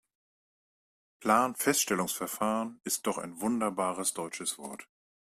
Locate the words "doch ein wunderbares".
3.05-4.15